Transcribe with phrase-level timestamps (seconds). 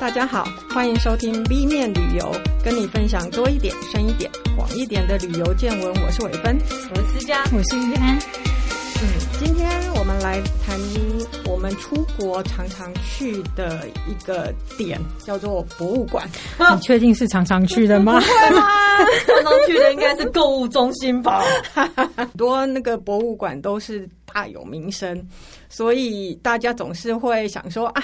[0.00, 2.32] 大家好，欢迎收听 B 面旅游，
[2.64, 5.94] 跟你分享多一点、深一点、广一点的旅游见闻。
[6.04, 6.58] 我是伟芬，
[6.90, 8.18] 我是思佳，我是玉安。
[8.18, 9.08] 嗯，
[9.38, 10.78] 今天我们来谈
[11.46, 16.28] 我们出国常常去的一个点，叫做博物馆。
[16.58, 18.20] 你确定是常常去的吗？
[18.20, 18.68] 不会吗？
[19.26, 21.40] 常常去的应该是购物中心吧。
[22.16, 25.24] 很多那个博物馆都是大有名声，
[25.68, 28.02] 所以大家总是会想说啊。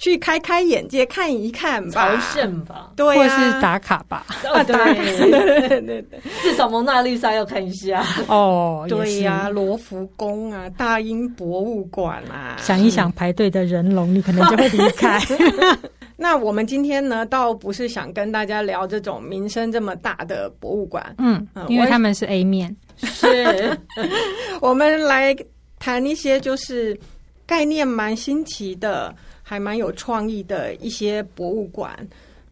[0.00, 4.74] 去开开眼界，看一看吧，朝圣吧，对、啊，或是打卡吧，啊， 对。
[4.74, 5.80] 对。
[5.80, 8.04] 对对，至少蒙娜丽莎要看一下。
[8.26, 15.20] 哦，对呀、啊，罗浮宫啊，大英博物馆啊，想一想排队的人龙，你可能就会离开。
[16.16, 23.78] 那我们今天呢，倒不是想跟大家聊这种名声这么大的博物馆，嗯，因为他们是 A 面，是，
[24.60, 25.36] 我们来
[25.78, 26.98] 谈一些就是
[27.46, 29.14] 概念蛮新奇的。
[29.50, 31.98] 还蛮有创意的一些博物馆，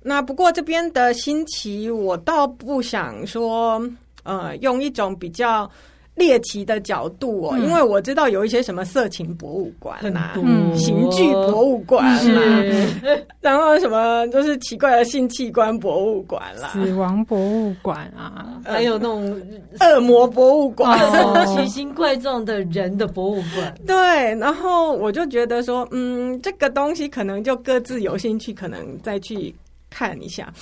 [0.03, 3.81] 那不过这边的新奇，我倒不想说，
[4.25, 5.71] 呃，用一种比较
[6.19, 10.35] 猎奇的角度哦，嗯、因为我知道有一些什么色情博物馆啊，
[10.77, 12.63] 刑具博物馆啊，
[13.41, 19.41] 然后什么就是奇怪的性器官博物馆啦，死亡博物馆啊，还有那种
[19.81, 20.99] 恶魔博物馆，
[21.47, 23.75] 奇形怪状的人的博物馆。
[23.87, 23.97] 对，
[24.37, 29.55] 然后我就觉得说，嗯，这个东西可能就各自有兴趣，可能再去
[29.89, 30.53] 看一下。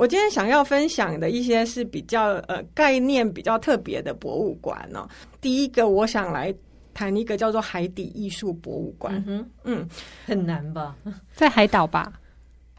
[0.00, 5.06] 我今天想要分享的一些是比较呃概念比较特别的博物馆哦。
[5.42, 6.54] 第一个，我想来
[6.94, 9.22] 谈一个叫做海底艺术博物馆。
[9.26, 9.86] 嗯，嗯，
[10.24, 10.96] 很难吧？
[11.36, 12.10] 在海岛吧？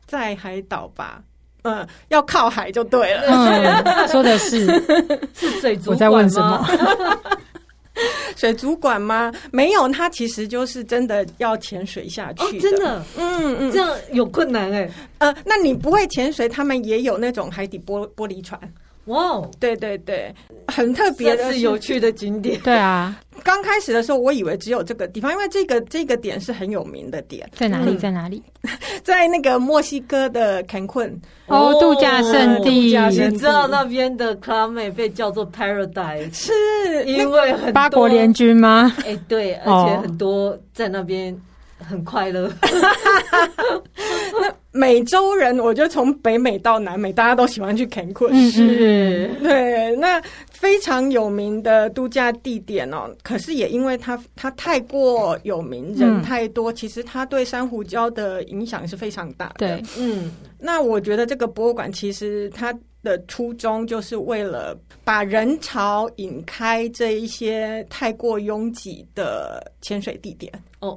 [0.08, 1.22] 在海岛吧？
[1.62, 3.28] 嗯，要靠海就对了。
[3.28, 4.66] 嗯，说的是
[5.36, 5.94] 是水族馆？
[5.94, 6.66] 我在问什么？
[8.38, 9.32] 水族馆吗？
[9.52, 12.58] 没有，它其实就是真的要潜水下去。
[12.58, 14.90] 哦，真的，嗯嗯，这样有困难哎。
[15.18, 18.60] 呃，那你不会潜水，他们也有那种海底玻玻璃船。
[19.06, 20.34] 哇哦，对对对，
[20.68, 22.60] 很特别的，是有趣的景点。
[22.62, 23.20] 对啊。
[23.44, 27.50] 刚开始的时候，我以为只有这个地方，因为这个这个点是很有名的点。
[27.56, 27.98] 在哪里？
[27.98, 28.44] 在哪里？
[29.04, 31.14] 在那个墨西哥的 Cancun
[31.48, 32.96] 哦，度假胜地。
[33.10, 36.52] 你知道那边的 Club 被叫做 Paradise，是
[37.06, 38.96] 因为很多八国联军吗？
[39.04, 41.36] 哎，对，而且很多在那边
[41.84, 42.52] 很快乐。
[44.40, 48.30] 那美洲人，我觉得从北美到南美，大家都喜欢去 Cancun。
[48.32, 50.22] 嗯，是，对，那。
[50.62, 59.54] 非常有名的度假地点哦，可是也因为它它太过有名，人太多，嗯、其实它对珊瑚礁的影响是非常大的。
[59.58, 62.72] 对，嗯，那我觉得这个博物馆其实它
[63.02, 70.96] 的初衷就是为了把人潮引开这一些太过拥挤的潜水地点哦。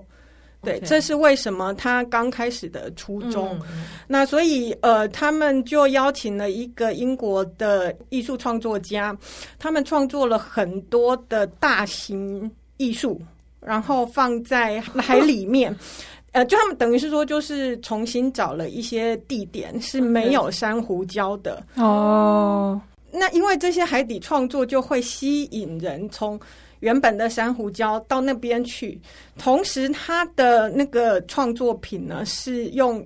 [0.64, 3.58] 对.这是为什么他刚开始的初衷。
[3.68, 9.16] 嗯、那所以，呃，他们就邀请了一个英国的艺术创作家，
[9.58, 13.20] 他们创作了很多的大型艺术，
[13.60, 15.74] 然后放在海里面。
[16.32, 21.62] 呃，就他们等于是说，就是重新找了一些地点是没有珊瑚礁的。
[21.76, 22.80] 哦，
[23.12, 26.40] 那因为这些海底创作就会吸引人从。
[26.84, 29.00] 原本的珊瑚礁到那边去，
[29.38, 33.04] 同时它的那个创作品呢是用，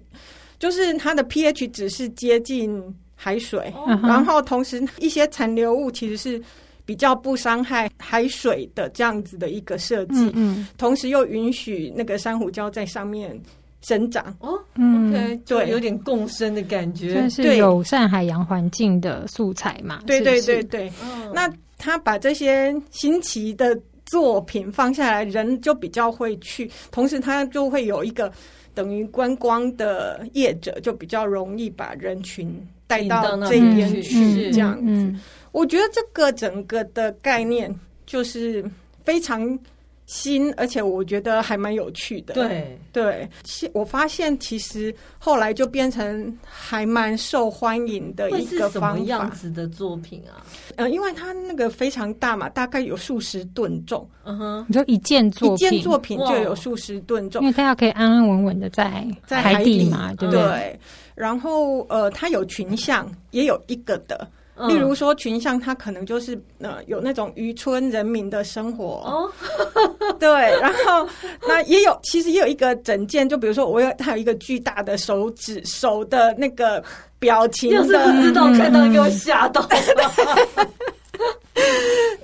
[0.58, 2.82] 就是它的 pH 值是接近
[3.14, 6.42] 海水，哦、然后同时一些残留物其实是
[6.84, 13.40] 比较不伤害海水的这样子的一个设计，嗯，嗯，同时又允许那个珊瑚礁在上面
[13.82, 14.24] 生长。
[14.40, 20.02] 哦，OK，对，有点共生的感觉，是友善海洋环境的素材嘛？
[20.04, 21.48] 对对对对，嗯、那。
[21.78, 28.30] 他把这些新奇的作品放下来，人就比较会去，同时他就会有一个
[28.74, 32.54] 等于观光的业者，就比较容易把人群
[32.86, 35.14] 带到这边去，这样子。
[35.52, 37.74] 我觉得这个整个的概念
[38.04, 38.62] 就是
[39.04, 39.58] 非常。
[40.08, 42.32] 新，而且我觉得还蛮有趣的。
[42.32, 43.28] 对对，
[43.74, 48.96] 我发现其实后来就变成还蛮受欢迎的一个方法。
[48.96, 50.40] 什么样子的作品啊？
[50.76, 54.08] 呃，因为它那个非常大嘛，大概有数十吨重。
[54.24, 60.42] 嗯哼，你说一件作品，一件作品就有数十吨重，因为它要可以安安稳稳的在在海底嘛，对不对？
[60.42, 60.80] 对。
[61.14, 64.26] 然后呃，它有群像，也有一个的。
[64.66, 69.30] 例如说群像，它可能就是呃有那种渔村人民的生活哦，
[70.18, 70.28] 对，
[70.60, 71.06] 然后
[71.46, 76.82] 那也有，其实也有一个整件，就比如说我有它有一个巨大的手指手的那个
[77.18, 79.64] 表情，要是不知道看到给我吓到。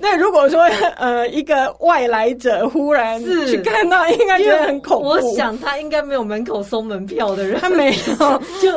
[0.00, 0.62] 那如果说
[0.96, 5.08] 呃一个外来者忽然去看到，应该觉得很恐怖。
[5.08, 8.72] 我想他应该没有门口收门票的人，他没有 就。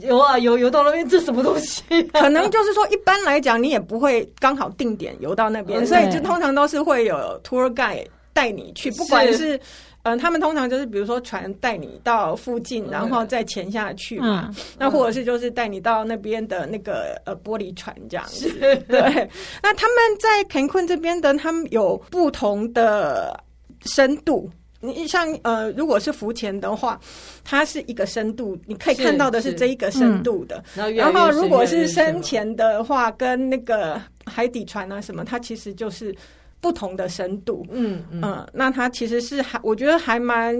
[0.00, 1.82] 游啊游，游到那边，这什么东西？
[2.14, 9.60] 可能就是说，一般来讲，你也不会刚好定点游到那边，所以就通常都是会有 tour guide 带你去，不管是
[10.04, 18.48] 嗯，他们通常就是比如说船带你到附近，然后再潜下去嘛，那或者是就是带你到那边的那个呃玻璃船这样子。
[18.88, 19.30] 对，
[19.62, 23.38] 那他们在坎昆这边的，他们有不同的
[23.84, 24.50] 深度。
[24.82, 27.00] 你像呃，如果是浮潜的话，
[27.44, 30.62] 它是一个深度，你可以看到的是这一个深度的。
[30.76, 36.14] 嗯、然后如果是深潜的话，跟那个海底船啊什么，它其实就是
[36.60, 37.64] 不同的深度。
[37.70, 40.54] 嗯嗯、呃，那它其实是还，我觉得还蛮。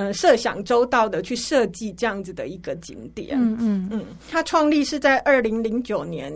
[0.00, 3.36] 嗯，设想周到的去设计这样子的一个景点。
[3.38, 6.32] 嗯嗯嗯，它创立是在二零零九年，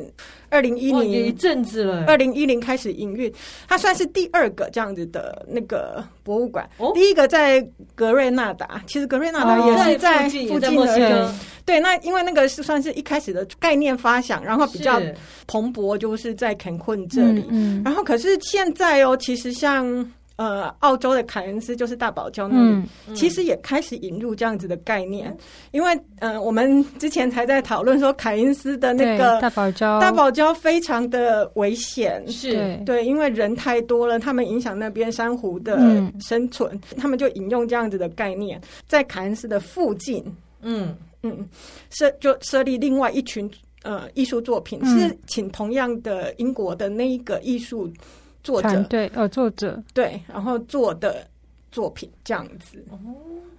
[0.50, 3.32] 二零一零一阵子了，二零一零开始营运。
[3.66, 6.68] 它算是第二个这样子的那个博物馆。
[6.76, 11.34] 哦，第一个在格瑞纳达，其实格瑞纳达也是在附近的。
[11.64, 15.00] 对，那因为那个是算是一开始的概念发想，然后比较
[15.46, 17.46] 蓬勃，就是在坎昆这里。
[17.48, 20.12] 嗯，然后可是现在哦，其实像。
[20.36, 25.38] 呃，澳洲的凯恩斯就是大堡礁那里，嗯嗯、其实也开始引入这样子的概念，嗯、
[25.70, 32.52] 因为呃，我们之前才在讨论说凯恩斯的那个大堡礁，大堡礁非常的危险，是。
[32.52, 35.78] 对，对，因为人太多了，他们影响那边珊瑚的
[36.20, 40.24] 生存，嗯、他们就引用这样子的概念，在凯恩斯的附近，
[40.62, 40.96] 嗯。
[41.26, 41.48] 嗯，
[41.88, 43.50] 设就设立另外一群
[43.82, 47.90] 呃艺术作品，嗯、是请同样的英国的那一个艺术。
[48.44, 51.26] 作者对，呃，作者对，然后做的
[51.72, 52.84] 作品这样子。
[52.90, 52.96] 哦，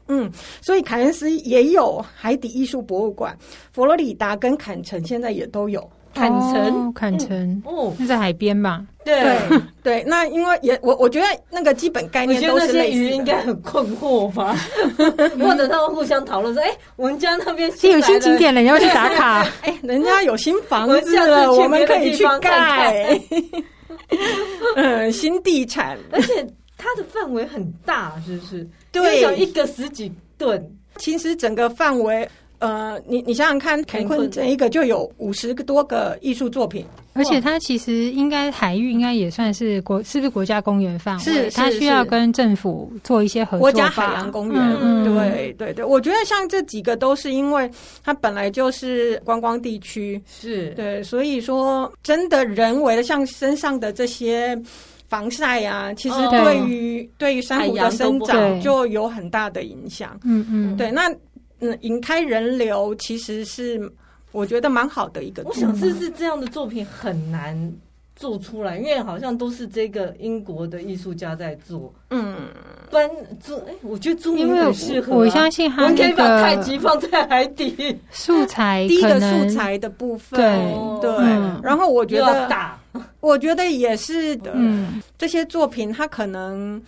[0.07, 3.37] 嗯，所以凯恩斯也有海底艺术博物馆，
[3.73, 5.85] 佛罗里达跟坎城现在也都有。
[6.13, 8.85] 坎城，坎城，哦，那在海边吧？
[9.03, 9.37] 对
[9.83, 12.79] 对，那因为也我我觉得那个基本概念都是类似的。
[12.79, 14.55] 那些鱼应该很困惑吧？
[14.97, 19.45] 或者他们互相讨论说：“哎，我们家那边有新景点了，你要去打卡。
[19.63, 23.19] 哎，人家有新房子了，我们可以去盖。”
[24.75, 26.45] 嗯，新地产，而且
[26.77, 28.67] 它的范围很大，是不是？
[28.91, 30.63] 对，有一个十几吨，
[30.97, 32.27] 其实整个范围，
[32.59, 41.23] 呃，你你想想看，坎昆这一个就有五十个多个艺术作品，而且它其实应该海域应该也算是国，是不是国家公园范围？
[41.23, 43.59] 是，它需要跟政府做一些合作。
[43.59, 47.69] 国家海洋公园，嗯、对对对，我觉得像这几个都是因为
[48.03, 54.59] 它本来就是观光地区，是对，所以说真的人为的，像身上的这些。
[55.07, 60.19] 防晒啊，其实对于、哦、对于珊瑚的生长就有很大的影响。
[60.23, 61.07] 嗯嗯，对，那
[61.71, 63.91] 嗯引开人流其实是
[64.31, 65.43] 我觉得蛮好的一个。
[65.43, 67.73] 我想是是这样的作品很难
[68.15, 71.93] 做出来，因为好像都是这个英国的艺术家在做。
[72.09, 72.35] 嗯，
[72.89, 73.09] 搬
[73.41, 75.17] 做哎，我觉得中文很适合、啊。
[75.17, 80.39] 我相信他们可以把太极放在海底素材，第一个素材的部分。
[80.39, 80.47] 对
[81.01, 82.79] 对，嗯、然后我觉得打。
[83.19, 86.81] 我觉得也是的，嗯，这些作品它可能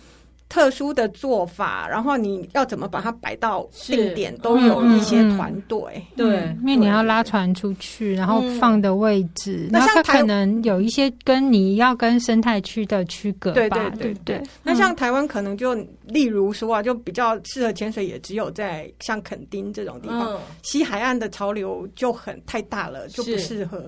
[0.48, 14.42] 特殊的做法，然后你要怎么把它摆到定点，都有一些团队，对，因为你要拉船出去，然后放的位置，那像可能有一些跟你要跟生态区的区隔吧，对对对对。
[14.62, 15.74] 那像台湾可能就
[16.06, 23.84] 例如说啊，就比较适合潜水，也只有在像垦丁这种地方，西海岸的潮流就很太大了，就不适合。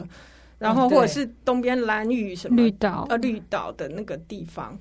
[0.58, 3.06] 然后或者是东边兰屿什么绿岛。
[3.08, 4.78] 呃绿岛的那个地方，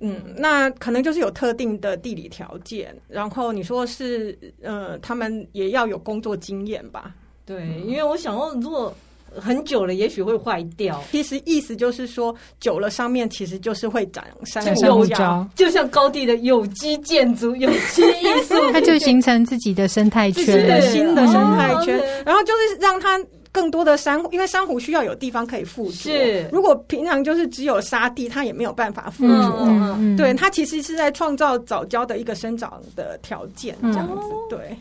[0.00, 2.94] 嗯，那可能就是有特定的地理条件。
[3.08, 7.14] 然后你说是呃，他们也要有工作经验吧？
[7.46, 8.94] 对，嗯、因为我想要，如果
[9.36, 11.02] 很久了，也许会坏掉。
[11.10, 21.98] 其实意思就是说，久了上面其实就是会长珊瑚礁，就像高地的有机建筑、有机艺术，它就形成自己的生态圈，新的生态圈。
[21.98, 23.18] 哦、然后就是让它。
[23.54, 25.92] 更多的珊瑚，因为珊瑚需要有地方可以附着。
[25.92, 29.64] 是，如果平常就是只有沙地，它也没有办法附着。
[29.96, 34.26] 嗯、对，它其实是在创造藻礁的一个生长的条件，这样子。
[34.32, 34.76] 嗯、对。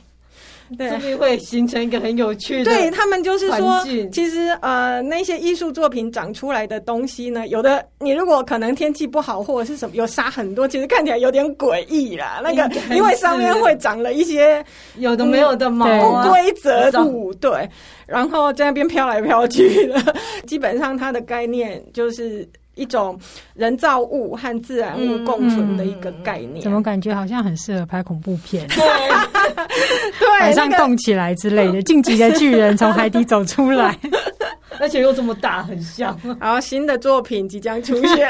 [0.77, 2.65] 对，说不定会形成一个很有趣的。
[2.65, 12.41] 对，他们就是说，其实呃，那些艺术作品长出来的东西呢，有的你如果可能天气不好或者是什么有沙很多，其实看起来有点诡异啦。
[12.43, 14.63] 那个因为上面会长了一些
[14.98, 17.70] 有的没有的毛不规则物，对，
[18.05, 20.15] 然后在那边飘来飘去的。
[20.48, 22.48] 基本上它的概念就是。
[22.75, 23.19] 一种
[23.53, 28.67] 人造物和自然物共存的一个概念，怎么感觉好像很适合拍恐怖片？
[28.69, 28.77] 对，
[30.19, 33.97] 对，海上动起来之类的， 进击的巨人从海底走出来。
[34.79, 36.19] 而且又这么大，很像。
[36.39, 38.27] 然后新的作品即将出现。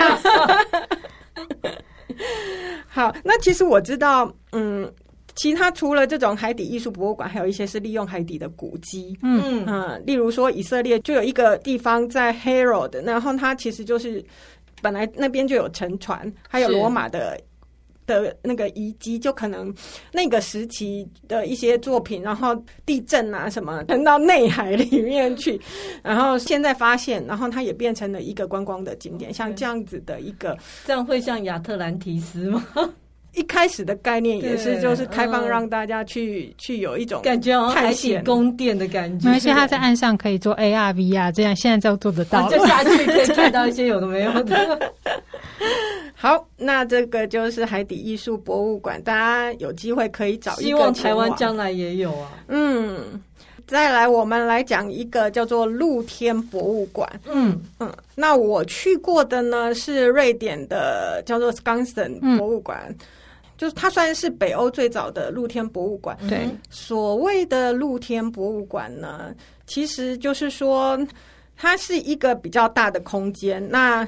[2.88, 4.92] 好，那其实我知道，嗯，
[5.36, 9.18] 其他除了这种海底艺术博物馆，还有一些是利用海底的古迹。
[9.22, 14.24] 嗯嗯，例如说以色列就有一个地方在 Herod，然后它其实就是
[14.82, 17.40] 本来那边就有沉船，还有罗马的。
[18.06, 19.74] 的那个遗迹，就可能
[20.12, 22.54] 那个时期的一些作品，然后
[22.86, 25.58] 地震啊什么沉到内海里面去，
[26.04, 32.62] 然后现在发现，然后它也变成了一个观光的景点，像这样子的一个，这样会像亚特兰提斯吗？
[33.34, 39.30] 一开始的概念也是，就是开放让大家去、嗯、去有一种感觉，探险宫殿的感觉。
[39.30, 44.92] 而且他在岸上可以做 AR、VR，这样现在就做得到了， 就下去可以看到一些有的没有的。
[46.16, 50.62] 好，那这个就是海底艺术博物馆，大家有机会可以找一个。
[50.62, 52.32] 希望台湾将来也有啊。
[52.48, 53.22] 嗯，
[53.68, 57.10] 再来，我们来讲一个叫做露天博物馆。
[57.26, 62.96] 嗯嗯，那我去过的呢是瑞典的叫做 Skansen 博物馆，嗯、
[63.64, 66.18] 就是它算是北欧最早的露天博物馆。
[66.28, 69.34] 对，所谓的露天博物馆呢，
[69.66, 71.00] 其实就是说
[71.56, 73.66] 它是一个比较大的空间。
[73.70, 74.06] 那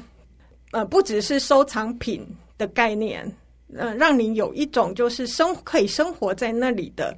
[0.72, 3.26] 呃，不只是收藏品的概念，
[3.70, 7.16] 嗯、呃，让你有一种就是生可以生活在那里的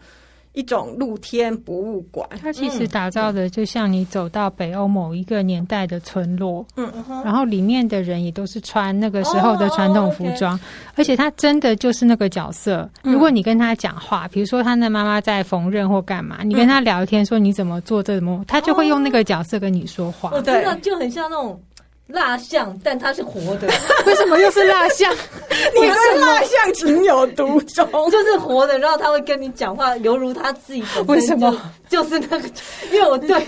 [0.58, 2.28] 一种露天博物馆。
[2.42, 6.92] 它其实打造的就像你走到北欧某一个年代的村落，嗯，
[7.24, 10.60] 然后里面的人也都是穿那个时候的传统服装，
[10.96, 12.90] 而且他真的就是那个角色。
[13.04, 20.32] 如果你跟他讲话，比如说他的妈妈在缝纫或干嘛，你跟他聊天说你怎么做这么，他就会用那个角色跟你说话。
[20.34, 21.62] 我真的就很像那种。
[22.08, 23.68] 蜡像，但它是活的。
[24.06, 25.14] 为什么又是蜡像？
[25.76, 31.08] 你对蜡像情有独钟，就是活的，然后他会跟你讲话，犹如他自己本身。
[31.08, 31.60] 为什么？
[31.90, 32.50] 就是那个，
[32.92, 33.46] 因为我对，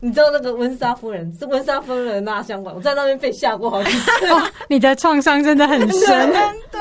[0.00, 4.26] 你知道那个温莎夫人是温莎夫人的蜡像馆，我在那边被吓过好几次。
[4.30, 6.32] 哦，你的创伤真的很深。
[6.70, 6.80] 对。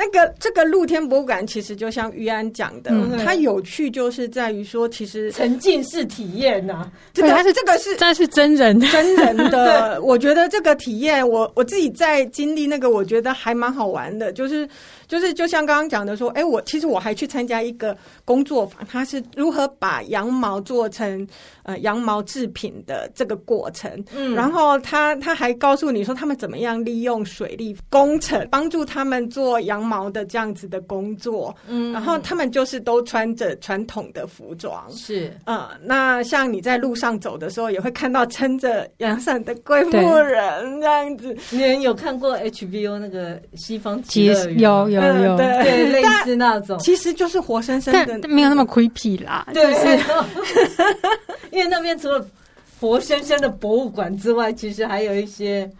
[0.00, 10.00] 那个这个露天博物馆其实就像玉安讲的，嗯、它有趣就是在于说，其实沉浸式体验呐、啊，这个它是这个是但是真人真人的。
[10.02, 14.66] 我觉得这个体验，我我自己在经历那个，我觉得还蛮好玩的，就是。
[15.10, 21.26] 就是就像刚刚讲的说，哎，我其实我还去参加一个工作坊，它是如何把羊毛做成
[21.64, 23.90] 呃羊毛制品的这个过程。
[24.14, 31.52] 嗯，然后他他还告诉你说，他们怎么样利用水利工程帮助他们做羊毛的这样子的工作。
[31.66, 34.88] 嗯，然后他们就是都穿着传统的服装。
[34.92, 41.36] 是，嗯，那像你在路上走的时候，也会看到撑着阳伞的贵妇人这样子。
[41.50, 44.60] 你有看过 HBO 那个西方极乐园？
[44.60, 44.99] 有有。
[45.00, 49.46] 嗯，对，对，类似那种，其实就是活生生的，没有那么 creepy 啦。
[49.52, 49.64] 对，
[51.50, 52.24] 因为那边除了
[52.80, 55.70] 活生生的博物馆之外，其实还有一些。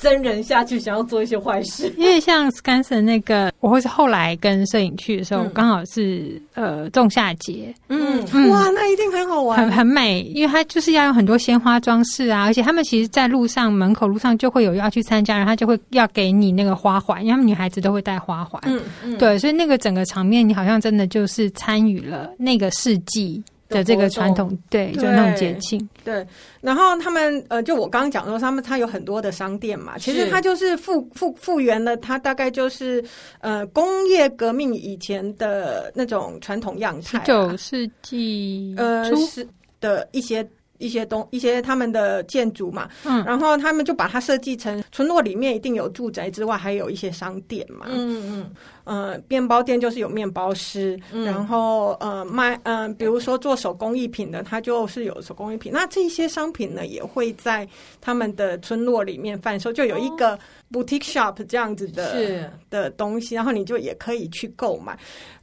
[0.00, 8.50] 真人下去想要做一些坏事，因为像 Scanson 那个，我会是后来跟摄影去的时候，刚、嗯、好是呃仲夏节，嗯，嗯。
[8.50, 23.42] 哇，那一定很好玩，很很美，因为它就是要用很多鲜花装饰啊，而且他们其实，在路上门口路上就会有要去参加，然后他就会要给你那个花环，因为他们女孩子都会戴花环，嗯嗯，对，所以那个整个场面，你好像真的就是参与了那个世纪。
[23.68, 26.26] 的这个传统，对，就那种节庆，对。
[26.60, 33.04] 然后他们呃，就我刚刚讲说，他们他有很多的商店嘛，其实他就是复复复原了，他大概就是
[33.40, 39.46] 呃工业革命以前的那种传统样态，十九世纪呃是
[39.80, 40.46] 的一些。
[40.78, 48.50] 一些东一些他们的建筑嘛，嗯，然后他们就把它设计成村落里面一定有住宅之外，还有一些商店嘛，嗯嗯。
[48.84, 55.72] 呃，面包店就是有面包师，嗯、然后呃卖嗯、呃，比如说做手工艺品的，他就是有手工艺品。
[55.72, 57.68] 那这些商品呢，也会在
[58.00, 60.38] 他们的村落里面贩售，就有一个
[60.70, 62.48] boutique shop 这样子的是。
[62.70, 64.96] 的东西，然后你就也可以去购买。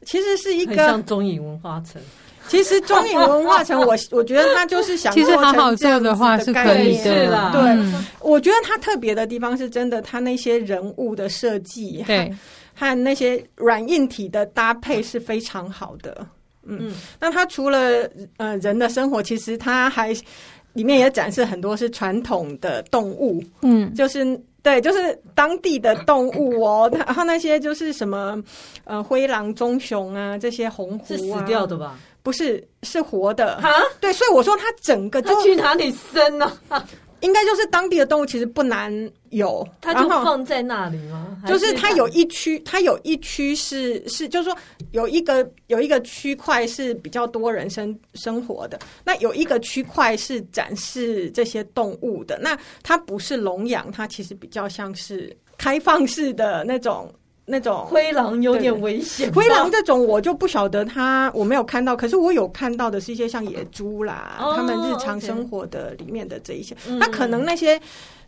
[0.04, 2.02] 其实是一个像中影文化城。
[2.48, 7.52] 其实中影文化城，我 我觉得他就是想做成这样子的概念，是啦。
[7.54, 7.62] 对，
[8.20, 12.32] 我觉得他特别的地方是真的，他那些人物的设计，对，
[12.76, 16.26] 和那些软硬体的搭配是非常好的。
[16.66, 20.16] 嗯，那他除了呃人的生活，其实他还
[20.74, 26.90] 里面也展示很多是传统的动物，嗯，就是对，就是当地的动物哦。
[27.06, 28.42] 然后那些就是什么
[28.86, 32.00] 呃灰狼、棕熊啊，这些红狐啊，是死掉的吧？
[32.24, 33.70] 不是，是活的啊！
[34.00, 36.51] 对，所以我说它整个就去哪里生呢？
[37.20, 38.92] 应该就是当地的动物，其实不难
[39.30, 41.38] 有，它就放在那里吗？
[41.48, 44.58] 就是它有一区，它有一区是是，就是说
[44.92, 52.38] 有一个有一个区块是比较多人生生活的，那有一个区块是展示这些动物的。
[52.42, 57.13] 那它不是笼养，它其实比较像是开放式的那种。
[57.46, 59.32] 那种灰狼有点危险。
[59.34, 61.96] 灰狼这种我就不晓得它，我没有看到。
[61.96, 66.76] 可是我有看到的是一些像野猪啦，他、哦、们日常生活的里面的这一些。
[66.88, 67.80] 那、哦 okay、可能那些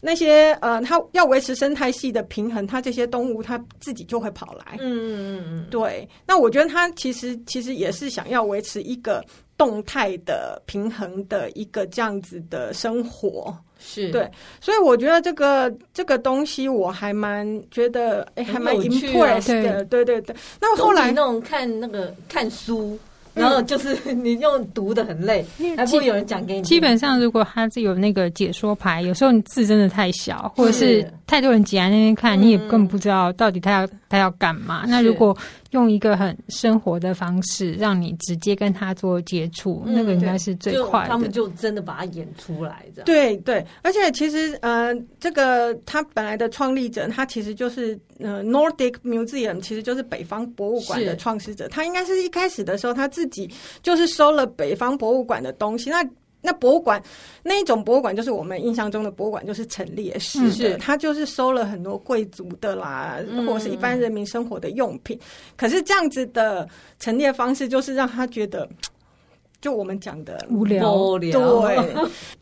[0.01, 4.77] 那些呃，它要维持生态系的平衡，它这些动物它自己就会跑来。
[4.79, 6.07] 嗯嗯嗯，对。
[6.25, 9.23] 那我觉得它其实其实也是想要维持一个
[9.57, 13.55] 动态的平衡的一个这样子的生活。
[13.77, 14.29] 是对，
[14.61, 20.35] 所以我觉得这个这个东西我还蛮觉得哎、欸，还蛮 impressed 的，对对对。
[20.61, 22.97] 那后来那种看那个看书。
[23.35, 25.45] 然后就是 你用读的很累，
[25.77, 26.61] 还不会有人讲给你。
[26.63, 34.85] 基本上，如果他是有那个解说牌，有时候你字真的太小，或者是太多人挤在那边看，你也根本不知道到底他要他要干嘛。
[34.87, 35.37] 那如果
[35.75, 41.09] 用一个很生活的方式，让你直接跟他做接触，那个应该是最快的。
[41.09, 43.03] 他们就真的把它演出来的。
[43.03, 47.99] 对对，而且其实呃，这个他本来的创立者，他其实就是。
[48.17, 53.51] 呃，Nordic Museum 其实就是北方博物馆的创始者，他应该是一开始的时候他自己
[53.83, 55.89] 就是收了北方博物馆的东西。
[55.89, 56.01] 那
[56.45, 57.01] 那博物馆
[57.43, 65.17] 那一种博物馆，就是我们印象中的博物馆，就是陈列室的，是他就是收了很多贵族的啦，或者是一般人民生活的用品。
[65.17, 65.25] 嗯、
[65.57, 68.69] 可是这样子的陈列方式，就是让他觉得，
[69.59, 71.95] 就我们讲的无聊，对，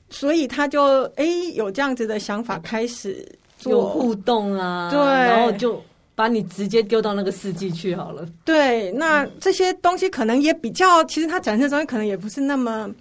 [0.09, 3.25] 所以他就哎、欸、有这样子的想法开始。
[3.65, 5.81] 有互动啊，对，然后就
[6.15, 8.27] 把你直接丢到那个世纪去好了。
[8.43, 12.93] 对，那这些东西可能也比较，其实它展示的东西可能也不是那么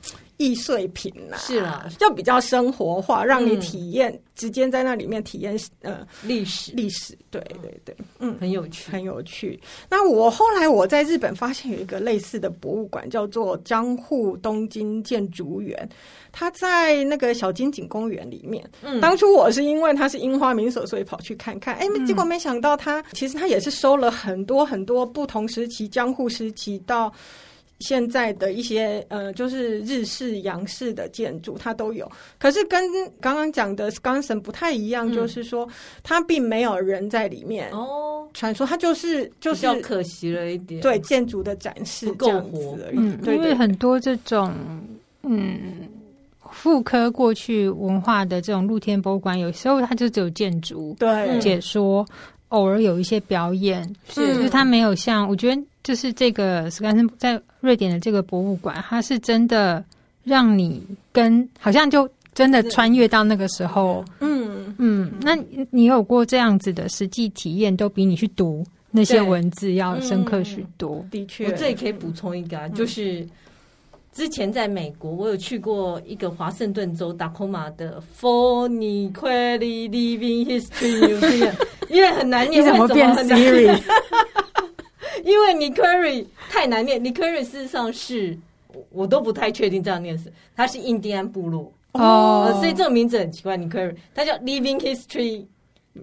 [0.42, 4.20] 易碎品呐，是啦，就比较生活化，让你体验。
[4.34, 9.61] 直接在那里面体验呃历史历史，对对对，嗯，很有趣，很有趣。
[9.90, 15.87] 那我后来我在日本发现有一个类似的博物馆，叫做江户东京建筑园，
[16.32, 18.68] 它在那个小金井公园里面。
[18.82, 21.75] 嗯，当初我是因为它是樱花名所，所以跑去看看。
[21.76, 27.12] 哎、结果没想到它其实它也是收了很多很多不同时期江户时期到。
[27.82, 32.10] 现在的一些呃，就是日式、洋式的建筑，它都有。
[32.38, 32.82] 可是跟
[33.21, 35.68] 刚刚讲的 Skansen 不太一样，嗯、就是说
[36.02, 38.26] 它并没有人在里面哦。
[38.32, 42.97] 传说它就是就是比较可惜了一点，对建筑的展示不够活而已。
[42.97, 44.54] 嗯，对因为很多这种
[45.23, 45.88] 嗯
[46.50, 52.06] 复刻过去文化的这种露天博物馆，有时候它就只有建筑对解说。
[52.52, 54.34] 偶尔有一些表演，是。
[54.34, 59.84] 就是它没有像我觉得，就是这个斯甘森在瑞典的这个博物馆，它是真的
[60.25, 64.75] 让你跟好像就真的穿越到那个时候，嗯。
[64.78, 65.36] 嗯，那
[65.71, 71.04] 你有过这样子的实际体验，都比你去读那些文字要深刻许多。
[71.10, 73.26] 的确，我这里可以补充一个，就是。
[74.12, 81.52] 之前在美国，我有去过一个华盛顿州达科马的 Forney-Query Living History Museum，
[81.88, 83.80] 因为很难念，怎么变 Siri？
[85.25, 88.38] 因为你 Query 太难念，你 Query 事实上是
[88.90, 92.54] 我都不太确定这样念是，它是印第安部落哦、oh.
[92.54, 93.56] 呃，所以这个名字很奇怪。
[93.56, 95.46] 你 Query 它叫 Living History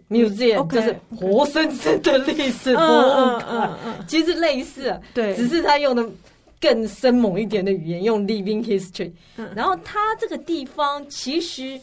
[0.09, 0.67] Museum.
[0.67, 6.03] 就是活生生的历史博物馆，其实类似，对，只是他用的。
[6.59, 9.11] 更生猛一点的语言，用 living history。
[9.55, 11.79] 然后它这个地方其实，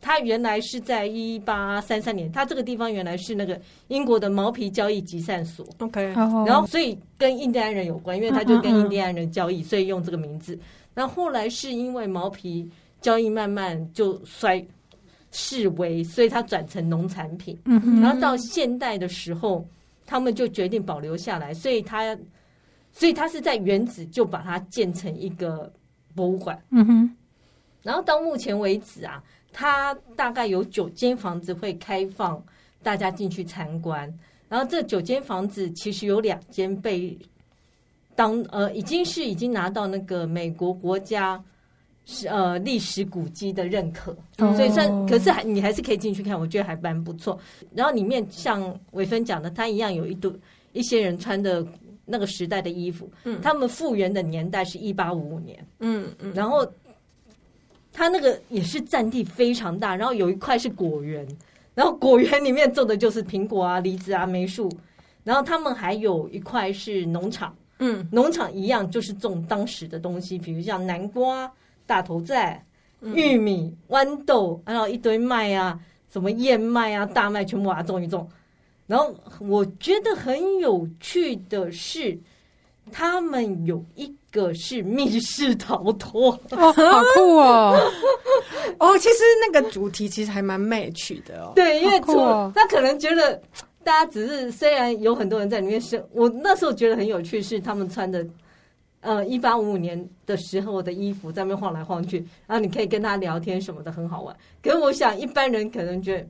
[0.00, 5.66] 它原来是在一八三三年，它这个地方原来是那个英国的毛皮交易集散所。
[5.80, 10.58] OK，然后所以跟印第安人有关，因为它就跟印第安人交易，所以用这个名字。
[10.94, 12.66] 然后后来是因为毛皮
[13.02, 14.64] 交易慢慢就衰
[15.30, 17.58] 式微，所以它转成农产品。
[18.00, 19.62] 然后到现代的时候，
[20.06, 22.16] 他们就决定保留下来，所以它。
[22.98, 25.70] 所以它是在原址就把它建成一个
[26.14, 27.16] 博物馆，嗯哼。
[27.82, 32.42] 然后到目前为止啊，它大概有九间房子会开放
[32.82, 34.10] 大家进去参观。
[34.48, 37.14] 然后这九间房子其实有两间被
[38.14, 41.38] 当呃已经是已经拿到那个美国国家
[42.06, 47.38] 是呃历史古迹的认可，所以算可是还你还是可以进去看，我觉得还蛮不错。
[47.74, 50.32] 然后里面像伟芬讲的，它一样有一堆
[50.72, 51.62] 一些人穿的。
[52.06, 56.66] 那个时代的衣服，嗯，他们复原的年代是一八五五年，嗯嗯，然后
[57.92, 61.26] 他那个也是占地非常大，然后有一块是果园，
[61.74, 64.70] 然后果园里面种的就是苹果啊、梨子啊、梅树，
[65.24, 71.52] 然后他们还有一块是农场，嗯，农场一样就是种当时的东西，比如像南瓜、
[71.84, 72.64] 大头菜、
[73.02, 75.78] 玉米、豌豆，然后一堆麦啊。
[76.08, 78.26] 什么燕麦啊、大麦全部把它种一种。
[78.86, 82.16] 然后我觉得很有趣的是，
[82.92, 87.76] 他们有一个是密室逃脱，哦，好酷哦！
[88.78, 91.52] 哦，其实那个主题其实还蛮 match 的哦。
[91.56, 91.98] 对，因为
[92.54, 93.42] 他可能觉得
[93.82, 98.24] 大家只是虽然有很多人在里面生，我那时候觉得很有趣是他们穿的
[99.00, 104.36] 呃一八五五年的时候的衣服在那边晃来晃去，然后你可以跟他聊天什么的，很好玩。
[104.62, 106.26] 可是我想一般人可能觉得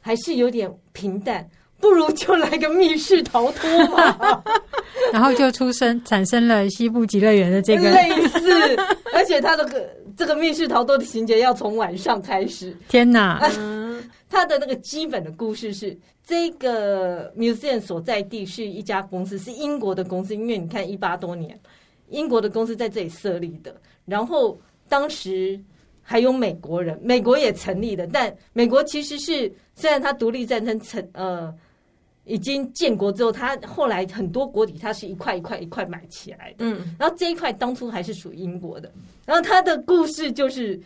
[0.00, 1.46] 还是有点平淡。
[1.80, 4.42] 不如就来个密室逃脱吧，
[5.12, 8.76] 然后就出生产生了西部极乐园的这个类似，
[9.14, 12.76] 而且他的个这个密室逃脱的情节要从晚上开始。
[12.88, 13.40] 天哪！
[14.28, 21.58] 他的那个基本的故事是，这个 museum 所在地是一家公司，是英国的公司，因为你看一八多年，
[22.10, 25.58] 英国的公司在这里设立的，然后当时
[26.02, 31.54] 还有美国人，美国也成立的，但美国其实是虽然它独立战争成呃。
[32.28, 36.56] 已经建国之后，他后来很多国体，它是一块一块一块买起来的。
[36.58, 38.92] 嗯，然后这一块当初还是属于英国的。
[39.24, 40.78] 然后他的故事就是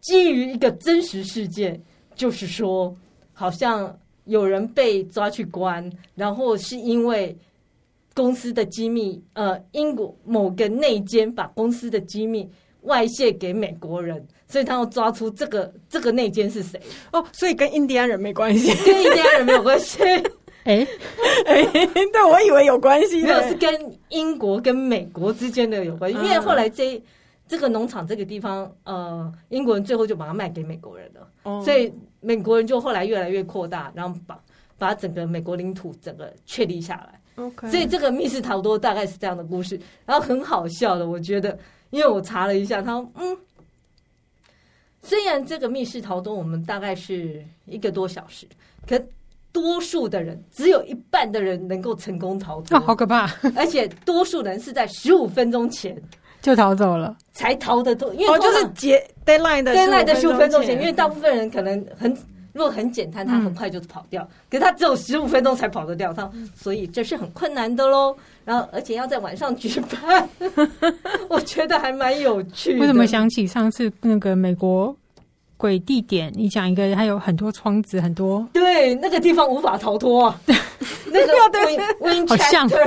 [0.00, 1.78] 基于一个真实事件，
[2.14, 2.94] 就是说，
[3.32, 7.36] 好像有人被抓去关，然后是因为
[8.14, 12.48] 公司的机密，呃，英国某个内奸把公司的机密
[12.82, 16.80] 外泄给美国人，所以他要抓出这个这个内奸是谁。
[17.12, 19.98] 哦，所以跟印第安人没关系， 跟印第安人没有关系。
[20.64, 20.86] 哎，
[21.46, 21.64] 哎，
[22.12, 26.18] 对，我以为有关系，没有，是跟英国跟美国之间的有关系。
[26.18, 27.02] 因为后来这
[27.48, 34.38] 这个农场这个地方，呃，英国人最后就把它卖给美国人了，哦、所以美国人就后来越来越扩大，然后把
[34.76, 37.20] 把整个美国领土整个确立下来。
[37.36, 43.36] Okay 所以这个密室逃脱大概是这样的故事，然后很好笑的，我觉得，因为我查了一下，他说，嗯，
[45.02, 48.46] 虽然这个密室逃脱我们大概是一个多小时，
[48.86, 49.02] 可。
[49.52, 53.28] 多数的人只有一半的人能够成功逃脱，哦，好可怕！
[53.56, 55.96] 而且多数人是在十五分钟前
[56.40, 58.14] 就逃走了，才逃得多。
[58.14, 62.16] 因为哦，就是结 deadline 的 deadline 的十五分钟前，因为大部分人可能很
[62.52, 68.16] 如果很简单，他很快就跑掉，嗯、可是他只有十五分钟才跑得掉，他所以这是很困难的喽。
[68.44, 70.28] 然后而且要在晚上举办，
[71.28, 72.80] 我觉得还蛮有趣的。
[72.80, 74.94] 为什么想起上次那个美国？
[75.60, 80.40] 鬼地点，你讲一个，还有很多窗子，很多对那个地方无法逃脱啊。
[81.12, 82.78] 那个对好像对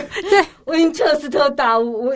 [0.66, 2.12] 温彻斯特大屋，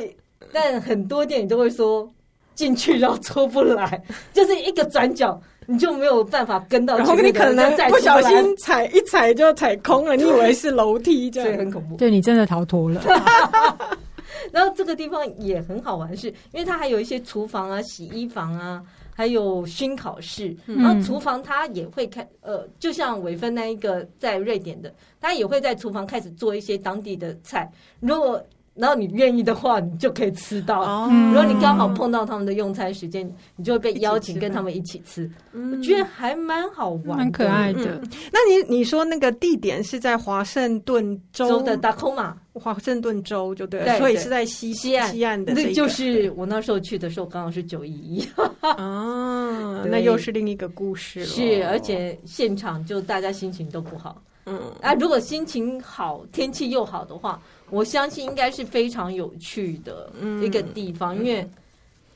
[0.51, 2.09] 但很多电影都会说
[2.55, 4.01] 进去然后出不来，
[4.33, 11.97] 就是一个转角你就没有办法跟到，然后你可能不小心踩一踩就踩空了，你以为是楼梯，这样，很恐怖。
[11.97, 12.99] 对，你真的逃脱了。
[14.51, 18.81] 然后这个地方也很好玩，是因为它还有一些厨房啊、洗衣房啊。
[19.17, 27.67] 还有熏烤室，然后厨房他也会开，呃，就像伟芬那一个在瑞典的，他也会在厨房开始做一些当地的菜。
[27.99, 28.39] 如果
[28.77, 30.81] 然后你愿意的话，你就可以吃到。
[30.81, 35.27] 哦、如果你刚好碰到他们的用餐时间，你就会被邀请跟他们一起吃。
[35.27, 37.95] 起吃我觉得还蛮好玩，蛮可爱的。
[37.95, 45.67] 嗯、那你你说那个地点是在华盛顿州的达科马，华盛顿州就对了，对，所以是在西西岸西岸的、这个。
[45.67, 48.27] 那就是我那时候去的时候，刚好是九一一。
[48.61, 51.25] 哦， 对那又是另一个故事了。
[51.25, 54.21] 是，而且现场就大家心情都不好。
[54.45, 57.41] 嗯啊，如果心情好，天气又好的话。
[57.69, 60.09] 我相信应该是非常有趣的
[60.41, 61.45] 一个地方，嗯、因为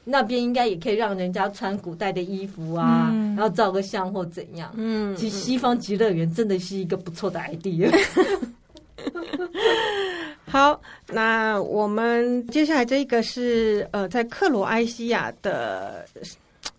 [0.05, 4.71] 那边应该也可以让人家穿古代的衣服啊，嗯、然后照个相或怎样。
[4.75, 7.91] 嗯，其实西方极乐园真的是一个不错的 idea。
[10.47, 16.05] 好，那我们接下来这一个是呃，在克罗埃西亚的，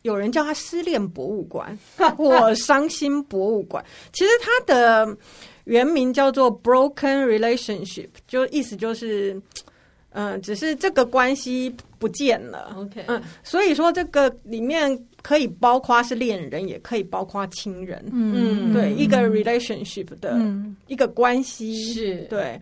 [0.03, 1.79] 有人叫它失恋博物馆
[2.17, 3.85] 或伤心博物馆。
[4.13, 5.17] 其实它的。
[5.65, 9.41] 原名叫做 Broken Relationship，就意思就是，
[10.11, 12.75] 嗯、只是这个关系不见了。
[12.77, 18.05] OK，嗯，所以说这个里面可以包括是恋人，也可以包括亲人。
[18.13, 20.37] 嗯，对，一个 relationship 的
[20.89, 22.61] 一个关系是，对。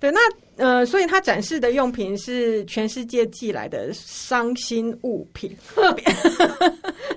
[0.00, 0.18] 对，那
[0.56, 5.54] 呃，所以他展示的用品是全世界寄来的伤心物品，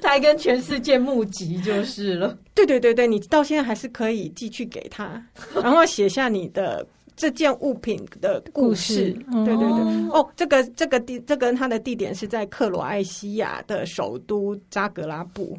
[0.01, 2.37] 他还跟全世界募集就是了。
[2.53, 9.15] 对对对对，你到现在还是可以寄去给他，然后写下你的这件物品的故事。
[9.29, 15.57] 故事对对对，哦，哦，这个这个地，这个它的地点是在克罗埃西亚的首都扎格拉布。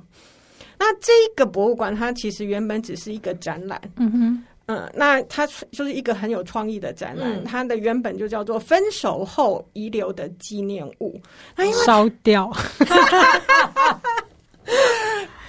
[0.78, 3.80] 那这个博物馆它其实原本只是一个展览。
[3.96, 4.44] 嗯哼。
[4.66, 11.20] 嗯，那它就是一个很有创意的展览，嗯、它的原本就叫做“分手后遗留的纪念物”，
[11.54, 12.50] 那因为烧掉。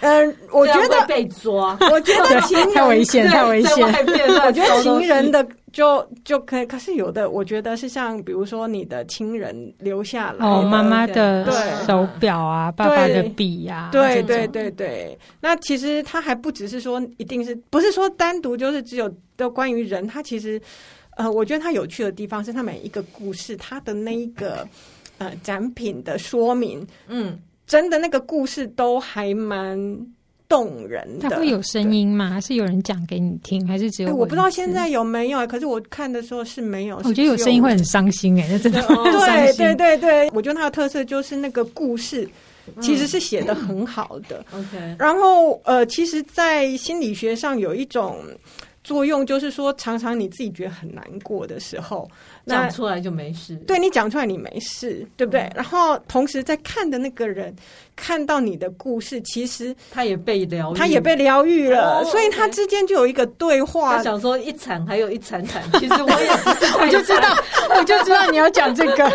[0.02, 3.88] 嗯，我觉得被抓，我觉得情人太危险，太危险。
[4.46, 11.46] 我觉得情人的就就可以，可是有的，我觉得是像比如说你的亲人留下来哦，妈妈的
[11.86, 15.20] 手表啊，爸爸的笔啊，对对对对。
[15.42, 20.62] 那其实他还不只是说，一定是不是说单独就是只有的关于人，他其实
[21.18, 24.66] 呃，我觉得他有趣的地方是他每一个故事，他的那一个
[25.18, 27.38] 呃展品的说明，嗯。
[27.68, 29.76] 真的那个故事都还蛮
[30.48, 31.30] 动人的。
[31.30, 32.30] 它会有声音吗？
[32.30, 33.66] 还是有人讲给你听？
[33.68, 34.14] 还是只有、欸？
[34.14, 35.46] 我不知道现在有没有。
[35.48, 36.98] 可是我看的时候是没有。
[37.04, 38.82] 我觉得有声音会很伤心哎， 那真的。
[39.26, 42.28] 对对对对，我觉得它的特色就是那个故事
[42.82, 44.44] 其实是写的很好的。
[44.52, 44.96] OK、嗯。
[45.00, 48.18] 然后呃，其实，在心理学上有一种
[48.84, 52.10] 作用，就是说，常常你自己觉得很难过的时候。
[52.48, 55.42] 讲出来就没事，对，你讲出来你没事，对不对？
[55.42, 57.54] 嗯、然后同时在看的那个人
[57.96, 63.98] 看到你的故事，其实他也被疗愈，他也被疗愈了，哦、所以他之间就有一个对话。
[63.98, 66.30] 他想说一惨还有一惨惨， 其实我也
[66.80, 67.36] 我就知道，
[67.78, 69.10] 我就知道你要讲这个，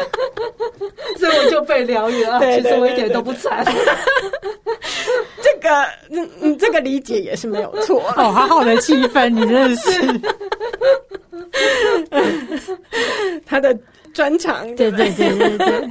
[1.19, 2.39] 所以我就被疗愈了。
[2.41, 3.65] 对，其实我一点都不惨。
[5.43, 8.03] 这个嗯嗯，这个理解也是没有错。
[8.17, 10.21] 哦，好好的气氛，你真的是。
[13.47, 13.77] 他的
[14.13, 15.91] 专长，对对对对对，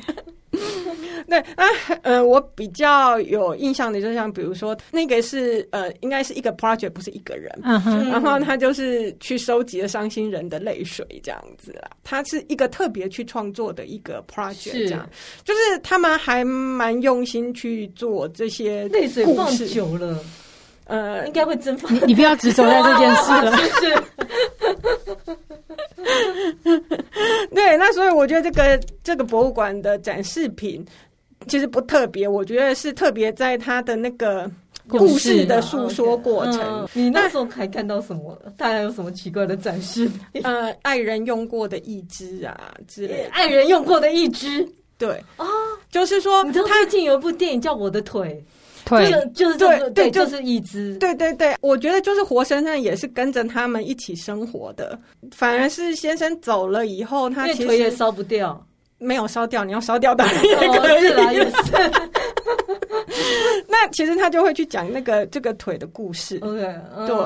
[1.28, 1.66] 对啊，
[2.04, 11.90] 呃，我比较有印象的，就像比如说，那个是呃，应该是一个 project，不是一个人，嗯哼，然后他就是去收集了伤心人的泪水，这样子啦。
[12.04, 15.08] 他是一个特别去创作的一个 project，这样，
[15.44, 20.18] 就是他们还蛮用心去做这些泪水放久了。
[20.86, 21.88] 呃，应该会蒸发。
[21.94, 23.56] 你你不要执着在这件事了。
[27.54, 30.86] 对，那所以我觉得这个这个博物馆的展示品
[31.48, 34.50] 其实不特别，我觉得是特别在它的那个
[34.88, 36.62] 故事的诉说过程。
[36.62, 38.38] 嗯、你那时候还看到什么？
[38.58, 40.42] 大家有什么奇怪的展示品？
[40.44, 44.68] 呃，爱人用过的义肢啊之类的，爱人用过的义肢。
[44.98, 45.46] 对啊，
[45.90, 48.44] 就是说，你知道最近有一部电影叫《我的腿》。
[48.86, 54.98] 对，就是对对，就是一只，对对对，我觉得就是活生生也是跟着他们一起生活的，
[55.32, 58.66] 反而是先生走了以后，他其实腿也烧不掉，
[58.98, 61.10] 没有烧掉，你要烧掉当然也可以。
[61.10, 61.52] 啦，也是。
[63.68, 66.60] 那其实他就会去讲那个这个腿的故事，OK，
[67.08, 67.18] 对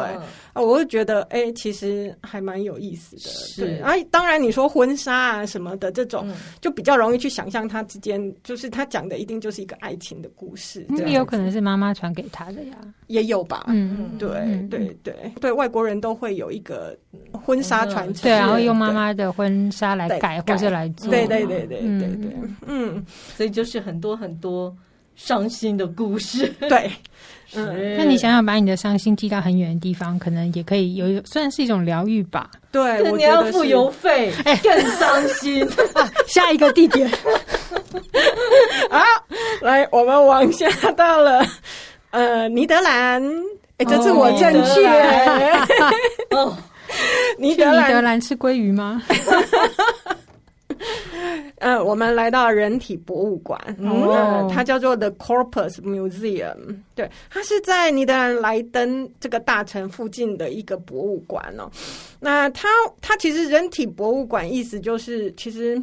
[0.54, 3.22] 啊，我会觉得哎，其实还蛮有意思的。
[3.22, 6.28] 是，啊，当然你说婚纱啊什么的这种，
[6.62, 13.66] 就比较容易去想象他之间，就是他讲的一定就是一个爱情的故事，也有可能是妈妈传给他的呀，也有吧。
[13.68, 14.30] 嗯，对
[14.70, 16.98] 对对对，外国人都会有一个
[17.32, 22.32] 婚纱传承，对，然后用妈妈的婚纱来改或者来做，对对对对对对，
[22.68, 23.04] 嗯，
[23.36, 24.76] 所以就是很多很多。
[25.16, 26.92] 伤心的故事， 对，
[27.56, 32.50] 嗯，那你想想，把你的伤心寄到很远的地方，可能也可以有，算是一种疗愈吧。
[32.72, 35.68] 对，你要付邮费，哎，更伤心。
[36.28, 37.10] 下一个地点，
[38.90, 39.04] 好，
[39.62, 41.46] 来，我们往下到了，
[42.12, 43.24] 呃，尼德兰，
[43.78, 44.88] 哎，这次我正确。
[46.36, 46.58] 哦，
[47.38, 49.02] 尼德兰，尼德兰吃鲑鱼吗？
[51.60, 53.60] 呃，我们来到人体博物馆，
[54.50, 61.70] 它叫做 The Corpus Museum，对，它是在尼德兰莱登这个大城附近的一个博物馆哦。
[62.20, 62.68] 那它
[63.02, 65.82] 它其实人体博物馆意思就是，其实。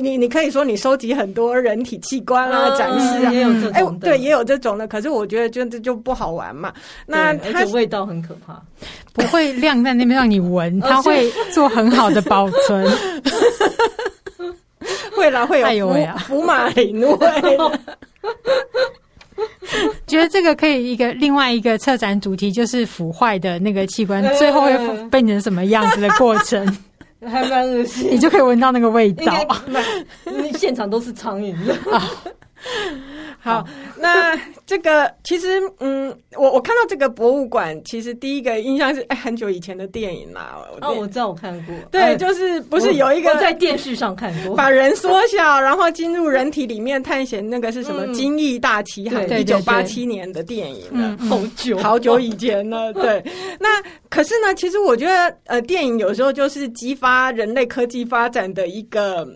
[0.00, 4.88] 你你可以说你收集很多人体器官啊，展示啊，也有这种的，对，也有这种的。
[4.88, 6.72] 可是我觉得就这就不好玩嘛。
[7.06, 8.60] 那它味道很可怕，
[9.12, 12.84] 不会晾在那边让你闻，它会做很好的保存。
[15.14, 15.94] 会啦，会有
[16.26, 17.18] 福马林味。
[20.06, 24.76] 觉得这个可以一个另外一个策展主题就是腐坏的那个器官，最后会
[25.10, 26.66] 变成什么样子的过程。
[27.26, 29.32] 还蛮恶心，你就可以闻到那个味道。
[30.24, 31.54] 你现场都是苍蝇。
[33.44, 33.66] 好，
[33.98, 40.64] 那这个其实，嗯，我我看到这个博物馆，其实第一个印象是，哎，很久以前的电影啦。
[40.80, 41.74] 哦，我知道，我看过。
[41.90, 49.20] 对，就是不是有一个在电视上看过，把人缩小，然后进入人体里面探险，那个是什么《惊异大奇航》？
[49.38, 52.92] 一九八七年的电影了，好久好久以前了。
[52.94, 53.20] 对，
[53.58, 59.26] 那可是呢，其实我觉得，呃，电影有时候就是激发人类科技发展的一个。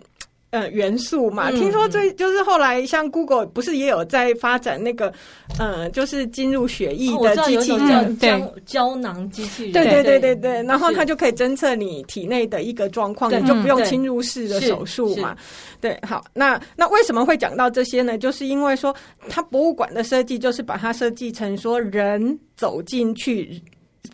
[0.51, 1.49] 呃元素嘛。
[1.49, 5.13] 嗯、听说最就是后来像 Google 不是也有在发展那个
[5.59, 15.35] 呃，就是进入血液的机器人，胶胶囊机器人，对对对对对，然后它就可以侦测你体内的一个状况，你就不用侵入式的手术嘛。
[15.79, 18.17] 对，好，那那为什么会讲到这些呢？
[18.17, 18.95] 就是因为说，
[19.29, 23.61] 它博物馆的设计就是把它设计成说，人走进去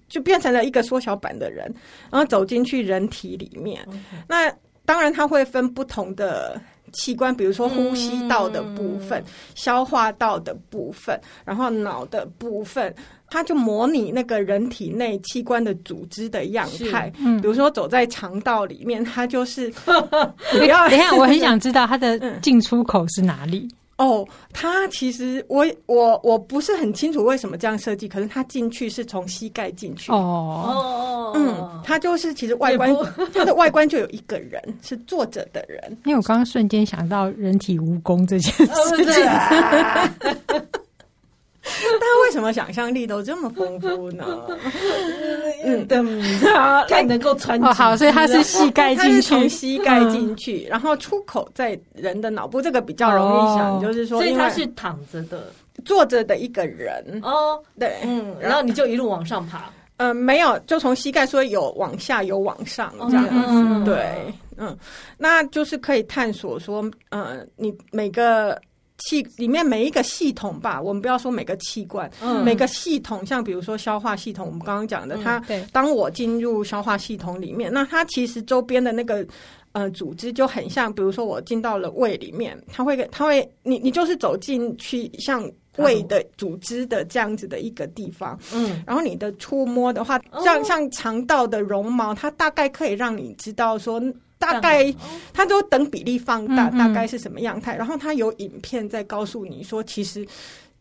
[0.09, 1.73] 就变成了一个缩小版的人，
[2.11, 3.79] 然后走进去人体里面。
[4.27, 4.53] 那
[4.85, 6.59] 当然，它会分不同的
[6.91, 12.93] 器官，比如说呼吸道的部分、嗯、消化道的部分，然后脑的部分。
[13.29, 19.71] 它就模拟那个人体内器官的组织的样态，嗯，比如说走在肠道里面，它就是
[20.53, 20.87] 不要。
[20.87, 23.67] 等一下，我很想 知道它的进出口是哪里。
[23.97, 30.11] 哦，他其实我我我不是很清楚为什么这样设计，可是他进去是从膝盖进去。
[30.11, 32.95] 哦，嗯，他就是其实外观，
[33.33, 35.79] 他的外观就有一个人是坐着的人。
[36.05, 39.25] 因为我刚刚瞬间想到人体蜈蚣这件事情。
[39.25, 40.61] 哦
[41.99, 44.25] 大家为什么想象力都这么丰富呢？
[45.65, 45.87] 嗯，
[46.89, 55.53] 太能够穿哦，好，所以它是膝盖进去，从膝盖进去，然后出口在人的脑部，这个比较容易想，就是说，所以他是躺着的，
[55.85, 57.21] 坐着的一个人。
[57.23, 64.77] 哦，对，嗯，然后你就一路往上爬，嗯，没有，就从膝盖说有往下有往上这样子，对，嗯，
[65.17, 68.59] 那就是可以探索说，嗯，你每个。
[68.99, 79.25] 器里面每一个系统吧，我们不要说每个器官，嗯、每个系统，像比如说消化系统，我们刚刚讲的，它当我进入消化系统里面，那它其实周边的那个
[79.71, 94.01] 呃组织就很像，比如说我进到了胃里面，它会它会你你就是走进去像胃的组织的这样子的一个地方，嗯，然后你的触摸的话，像、哦、像肠道的绒毛，它大概可以让你知道说。
[94.43, 94.93] 大概，
[95.33, 97.75] 他都等比例放大，大概是什么样态？
[97.75, 100.27] 然后他有影片在告诉你说，其实，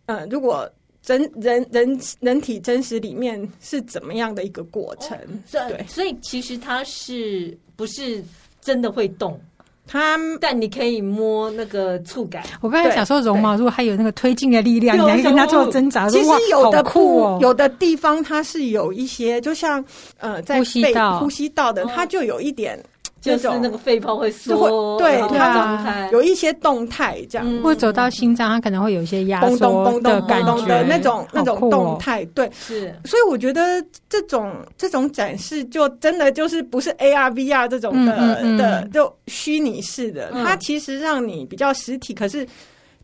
[0.07, 0.69] 呃，如果
[1.03, 5.19] 真人人人体真实里面是怎么样的一个过程？
[5.51, 8.23] 对，所以其实它是不是
[8.61, 9.41] 真的会动？
[9.85, 12.45] 它，但你可以摸那个触感。
[12.61, 16.09] 我刚才想说绒毛，如果它有那个推进的力量，你还跟它做挣扎。
[16.09, 19.85] 其实有的部，有的地方它是有一些，就像
[20.19, 22.81] 呃，在呼吸道呼吸道的，它就有一点。
[23.23, 27.63] 就是那个肺泡会缩，对它有一些动态这样。
[27.63, 32.25] 或走到心脏，它可能会有一些压缩的感觉的那种那种动态。
[32.35, 32.95] 对，是。
[33.05, 40.33] 所以我觉得这种这种展示，就真的就是不是 AR、VR 这种的的，就虚拟式的。
[40.45, 42.47] 它其实让你比较实体，可是。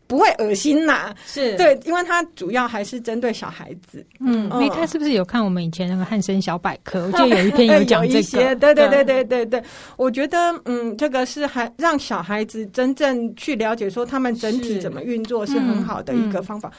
[0.09, 4.03] 不会恶心呐，是对，因为它主要还是针对小孩子。
[4.19, 7.05] 嗯，你，他是不是有看我们以前那个汉森小百科？
[7.13, 8.55] 我记得有一篇有讲这些。
[8.55, 9.63] 对对对对对对，
[9.97, 16.71] 我觉得嗯，这个是还让小孩子真正去了解说他们整体怎么运作是很好的一个方法。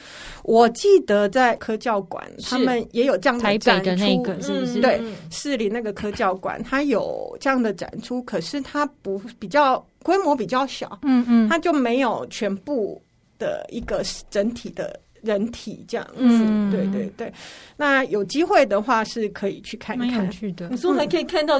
[0.43, 4.81] 我记得在科教馆，他们也有这样的展出，台北的那个是不是？
[4.81, 13.01] 对，市里那个科教馆，它有这样的展出，可是它不比较规模比较小，嗯嗯，它就没有全部。
[13.41, 17.33] 的一个整体的人体这样子，嗯、对对对。
[17.75, 20.69] 那有机会的话是可以去看看去的。
[20.69, 21.59] 你说还可以看到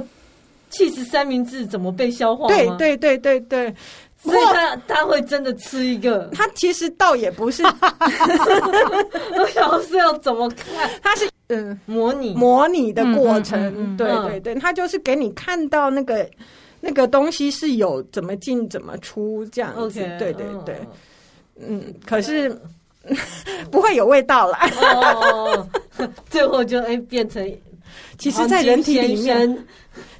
[0.70, 2.48] 气死三明治怎么被消化？
[2.48, 3.74] 对对对对对。
[4.24, 6.30] 所以他他会真的吃一个？
[6.32, 7.64] 他其实倒也不是。
[7.64, 10.88] 我想是要怎么看？
[11.02, 13.60] 他是嗯模拟模拟的过程。
[13.60, 16.30] 嗯嗯嗯、对对对，他就是给你看到那个
[16.82, 20.00] 那个东西是有怎么进怎么出这样子。
[20.00, 20.80] Okay, 对对对。
[21.68, 22.56] 嗯，可是
[23.72, 24.58] 不会有味道了。
[24.82, 25.68] 哦，
[26.30, 27.44] 最后就哎变成，
[28.18, 29.58] 其实，在人体里面。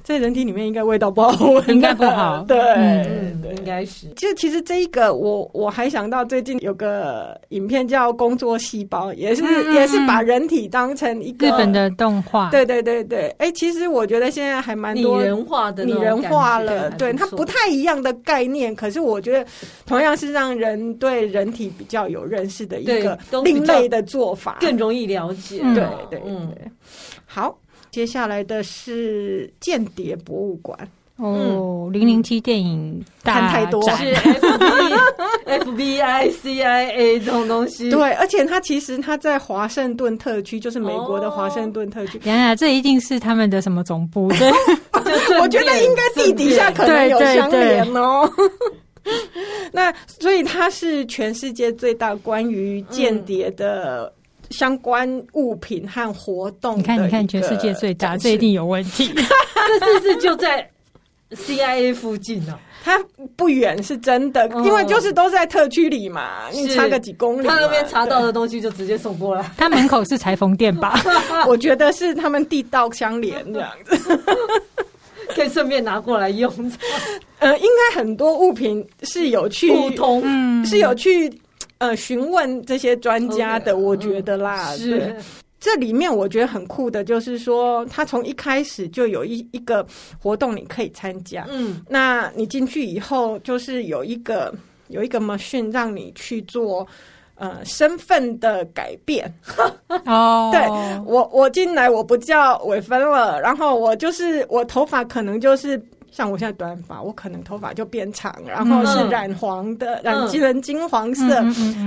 [0.02, 2.42] 在人体里面应该味道不好闻，应该不好。
[2.46, 4.08] 对，嗯，应该是。
[4.16, 12.50] 就其实这一个，我我还想到最近有个影片叫《工作细胞》，也是也是把人体当成一个日本的动画。
[12.50, 16.90] 对对对对，哎，其实我觉得现在还蛮多拟人化的，拟人化了。
[16.90, 19.48] 对，它不太一样的概念，可是我觉得
[19.86, 25.60] 同样是让人对人体比较有认识的一个另类的做法，更容易了解。
[25.60, 26.70] 对对对，
[27.24, 27.56] 好。
[27.92, 30.76] 接下来的是间谍博物馆
[31.16, 34.12] 哦，零零七电影看太多是
[35.46, 37.90] FBI、CIA 这种东西。
[37.90, 42.18] 对，而且它其实它在华盛顿特区，就是美国的华盛顿特区。
[42.24, 44.28] 呀呀，这一定是他们的什么总部？
[44.34, 44.50] 对，
[45.38, 48.28] 我觉得应该地底下可能有相连哦。
[49.70, 54.12] 那所以它是全世界最大关于间谍的。
[54.52, 59.10] 相关物品和活动，你看，你看，全世界最大，这一定有问题。
[59.16, 60.68] 这是不是就在
[61.30, 62.60] CIA 附近呢、啊？
[62.84, 62.98] 它
[63.36, 69.50] 不远，是真的，哦、因为就是都在特区里嘛，你差个几公里，他那边查到的东西就直接送过来。
[69.56, 71.00] 他门口是裁缝店吧？
[71.46, 74.20] 我觉得是他们地道相连这样子，
[75.34, 76.52] 可以顺便拿过来用。
[77.38, 81.32] 呃，应该很多物品是有去互通，嗯，是有去
[81.82, 85.16] 呃询问这些专家的，okay, 我觉得啦，嗯、是
[85.58, 89.84] 这里面我觉得很酷的，就是说，他从一开始就有一一个
[90.20, 91.44] 活动你可以参加。
[91.50, 94.54] 嗯，那你进去以后，就是有一个
[94.86, 96.86] 有一个 machine 让你去做
[97.34, 99.32] 呃身份的改变。
[100.06, 100.62] 哦，对
[101.04, 105.82] 我我进来我不叫伟芬了，然后我就是我头发可能就是。
[106.12, 111.26] 像我现在短发，我可能头发就变长，然后是染黄的，嗯、染成金黄色，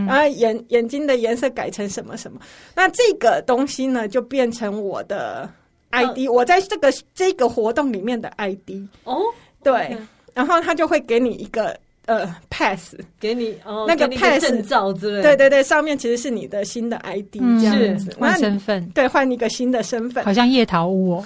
[0.05, 2.39] 然后眼眼睛的颜色改成什么什么。
[2.75, 5.49] 那这个东西呢，就变成我的
[5.91, 8.71] ID，、嗯、我在这个这个活动里面的 ID。
[9.05, 9.21] 哦，
[9.63, 9.95] 对.
[10.33, 11.79] 然后他就会给你一个。
[12.05, 21.25] 呃，pass 给你哦，那个 pass 证照之类的，对对对，上面其实是你的新的 ID 这样子，换身份，对，换一个新的身份，好像夜桃屋哦。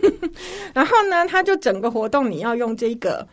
[0.74, 3.26] 然后呢，他就整个活动你要用这个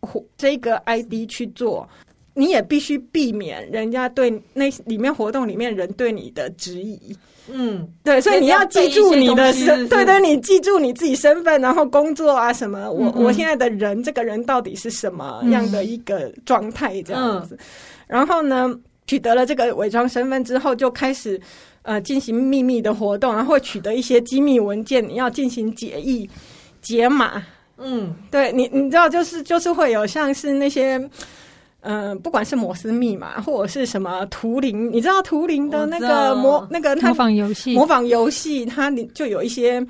[0.00, 1.88] 活这个 ID 去做，
[2.34, 7.16] 你也必须避免人家对那里面活动里面人对你的质疑。
[7.50, 17.58] 嗯，对，所以你要记住你的身，对对，你记住你自己身份，然后工作啊什么，我我现在的人，这个人到底是什么样的一个状态这样子，
[18.06, 18.72] 然后呢，
[19.08, 21.38] 取得了这个伪装身份之后，就开始
[21.82, 26.30] 呃进行秘密的活动，然后会取得一些机密文件，你要进行解译、
[26.80, 27.44] 解码。
[27.76, 30.96] 嗯，对你，你知道，就是就是会有像是那些。
[31.84, 39.84] 嗯、呃，不管是摩斯密码或者是什么图灵，你知道图灵的那个模那个模仿游戏，模仿游戏它就有一些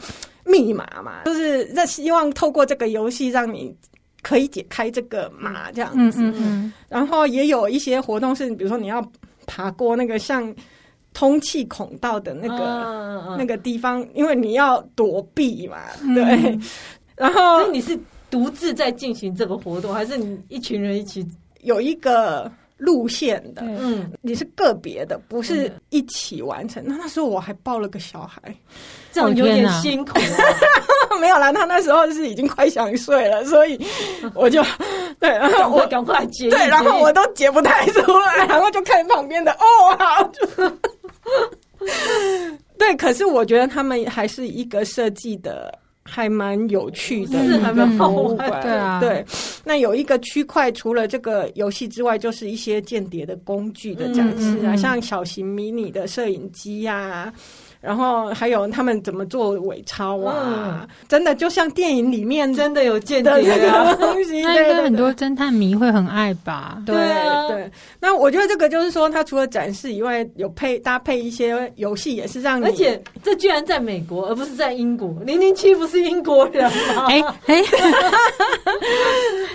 [0.44, 3.74] 密码嘛，就是在希望透过这个游戏让你
[4.22, 6.22] 可以解开这个码这样子。
[6.22, 6.72] 嗯嗯嗯。
[6.88, 9.06] 然后也有一些活动是，比如说你要
[9.46, 10.54] 爬过那个像
[11.12, 15.76] 通气孔道的那个、嗯、那个地方，因为你要躲避嘛，
[16.14, 16.24] 对。
[16.24, 16.62] 嗯、
[17.16, 17.98] 然后，所以你是
[18.30, 21.22] 独自在进行这个活动，还是你一群人一起？
[21.62, 26.82] 有一个路线的，嗯，你是个别的，不是一起完成。
[26.86, 28.40] 那、嗯、那时候我还抱了个小孩，
[29.10, 30.22] 这样有点辛苦、啊。
[31.20, 33.78] 没有啦，他那时候是已经快想睡了，所以
[34.34, 34.60] 我就
[35.20, 40.46] 对，然后我赶快解，对，然后我都解不太出来， 然后就看旁边的，哦，好，就
[42.76, 42.96] 对。
[42.96, 45.78] 可是我觉得他们还是一个设计的。
[46.04, 49.24] 还蛮有趣的，是还蛮博物馆，对啊，对。
[49.72, 57.34] 那有一个区块，除了这个游戏之外，就是一些间谍的工具的展示啊，嗯嗯嗯，像小型迷你的摄影机呀、啊。
[57.82, 60.86] 然后还有他们怎么做伪钞啊？
[61.08, 66.80] 真的就像电影里面真的有间谍的东西， 那应该很多侦探迷会很爱吧？
[66.86, 66.94] 对
[67.48, 67.68] 对。
[68.00, 72.64] 那我觉得这个就是说，它除了展示以外，有配搭配一些游戏，也是让你。
[72.66, 75.12] 而且这居然在美国，而不是在英国。
[75.26, 76.64] 零零七不是英国人
[76.94, 77.06] 吗？
[77.08, 77.62] 哎哎，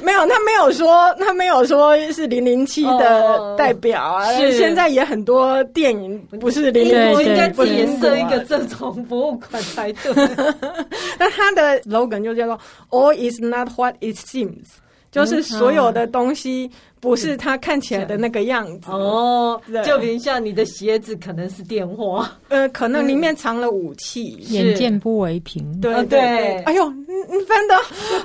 [0.03, 4.33] 没有，他没有说，他没有说是零零七的代表啊。
[4.33, 7.87] 是现在也很多电影不是零零七，应该不颜
[8.21, 8.27] 色。
[8.27, 10.13] 一个这种博物馆才对。
[11.19, 12.59] 那它的 slogan 就叫做
[12.89, 14.65] “All is not what it seems”，
[15.11, 18.91] 就是所有的东西不是它看起来的那个样子。
[18.91, 24.23] 哦，就比如像你的鞋子可能是电话，呃，可能里面藏了武器。
[24.49, 25.79] 眼见不为凭。
[25.79, 26.57] 对对。
[26.63, 27.75] 哎呦，你翻的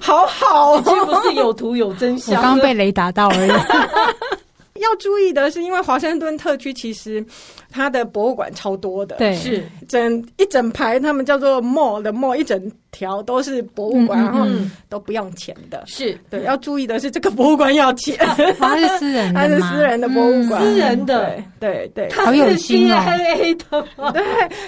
[0.00, 2.36] 好好，已经不是有图有真相。
[2.36, 3.50] 我刚被雷打到而已。
[4.82, 7.24] 要注意的是，因为华盛顿特区其实
[7.70, 12.70] 它的博物馆超多的，对，是整一整排，他们叫做 mall 的 mall 一整。
[12.92, 14.46] 条都是博物馆，然后
[14.88, 15.82] 都不用钱的。
[15.86, 16.16] 是。
[16.30, 18.16] 对，要注意的是，这个博物馆要钱，
[18.58, 23.04] 它是私人的，它是私人的博物馆，私人的，对对，好有心啊。
[23.16, 23.58] 对，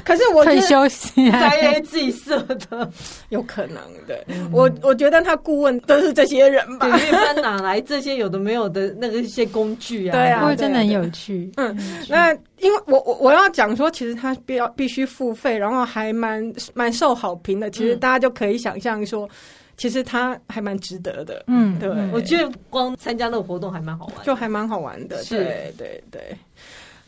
[0.04, 2.90] 可是我退休 CIA 自己设的，
[3.28, 3.76] 有可能
[4.08, 4.24] 的。
[4.50, 6.88] 我我觉得他顾问都是这些人吧？
[6.96, 10.12] 对，他哪来这些有的没有的那个一些工具啊？
[10.16, 11.50] 对啊，会真的很有趣。
[11.56, 11.76] 嗯，
[12.08, 12.34] 那
[12.64, 16.42] 因为我我我要讲说，其实他必要必须付费，然后还蛮
[16.72, 17.70] 蛮受好评的。
[17.70, 18.14] 其实大。
[18.14, 19.28] 家就可以想象说，
[19.76, 21.42] 其实他还蛮值得的。
[21.48, 25.20] 嗯，对，我觉得光参加那个活动还蛮好玩，就还蛮好玩的。
[25.24, 26.38] 是对对对。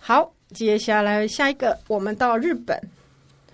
[0.01, 2.77] 好，接下来下一个，我们到日本。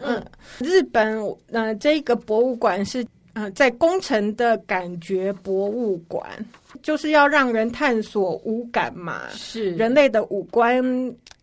[0.01, 0.25] 嗯，
[0.61, 6.27] 日本呃，这个博物馆是呃，在工程的感觉博物馆，
[6.83, 10.83] 就是要让人探索五感嘛，是人类的五官。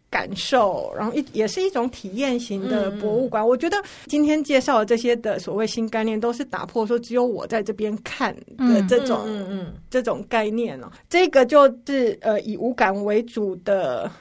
[0.09, 3.43] 感受，然后一也是一种体验型的博物馆。
[3.43, 10.91] 嗯、我觉得今天介绍的这些的所谓新概念，都是打破说只有我在这边看的这种嗯，嗯，嗯，嗯这种概念哦。
[11.09, 14.11] 这个就是呃以无感为主的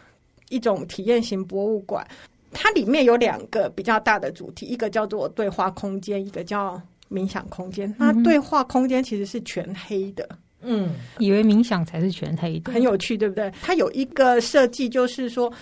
[0.51, 2.07] 一种体验型博物馆，
[2.53, 6.81] 它里面有两个比较大的主题，一个叫做对话空间，一个叫
[7.11, 7.95] 冥想空间。
[7.99, 10.29] 那对话空间其实是全黑的。
[10.61, 13.49] 嗯，以为冥想才是全黑的，很有趣，对不对？
[13.63, 15.53] 它有一个设计，就是说，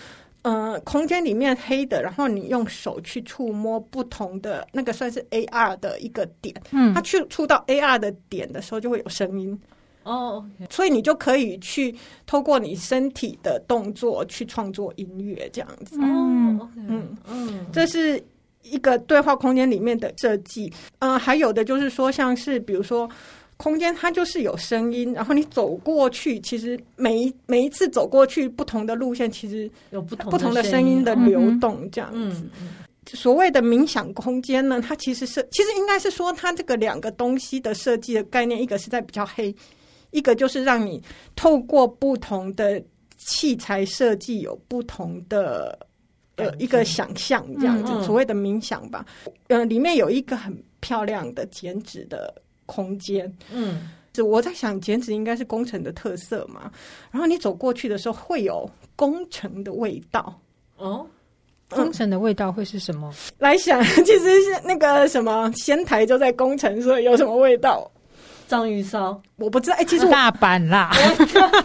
[0.46, 6.54] 呃，空间里面黑的，然后你用手去触摸不同的那个，算是 AR 的一个点。
[6.70, 9.60] 嗯，它去触到 AR 的点的时候，就会有声音。
[10.04, 10.72] 哦，okay.
[10.72, 11.92] 所以你就可以去
[12.26, 15.98] 透过你身体的动作去创作音乐，这样子。
[16.00, 18.22] 嗯嗯嗯，这是
[18.62, 20.72] 一个对话空间里面的设计。
[21.00, 23.10] 嗯、呃，还有的就是说，像是比如说。
[23.58, 32.42] 空间它就是有声音，然后你走过去，其实每一每一次走过去不同的路线，其实有不同不同的声音的流动，这样子。
[32.42, 32.68] 嗯嗯、
[33.14, 39.54] 所谓的冥想空间呢，它其实是其实应该是说，它这个两个东西的设计的概念，一个是在比较黑，
[40.10, 41.02] 一个就是让你
[41.34, 42.82] 透过不同的
[43.16, 45.78] 器材设计，有不同的
[46.36, 47.92] 呃一个想象，这样子。
[47.94, 49.06] 嗯嗯、所谓的冥想吧，
[49.48, 52.34] 呃，里面有一个很漂亮的剪纸的。
[52.66, 56.70] 空间，嗯，就我在想，剪纸应该是工程的特色嘛。
[57.10, 60.38] 然后你走过去的时候，会有工程的味道。
[60.76, 61.06] 哦，
[61.70, 63.10] 工程的味道会是什么？
[63.12, 67.90] 嗯、来想，其实是那个什么仙台就在工程，所以有什么味道？
[68.48, 69.20] 章鱼烧？
[69.36, 69.76] 我不知道。
[69.76, 70.92] 哎、欸，其实大阪啦。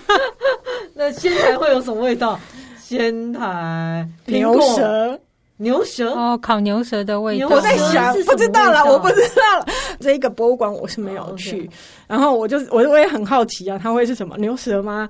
[0.96, 2.40] 那仙台会有什么味道？
[2.80, 5.20] 仙台 牛舌。
[5.62, 7.48] 牛舌哦，烤牛舌的味道。
[7.48, 9.66] 我在想，不知道了，我不知道了。
[10.02, 11.70] 这一个博物馆我是没有去，
[12.08, 15.08] 然后我就我我也很好奇啊，它会是什么牛舌吗？